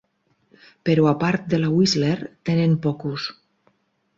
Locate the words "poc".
2.87-3.07